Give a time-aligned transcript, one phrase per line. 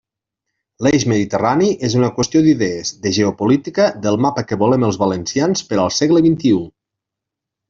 [0.85, 5.81] L'eix mediterrani és una qüestió d'idees, de geopolítica, del mapa que volem els valencians per
[5.85, 6.57] al segle xxi.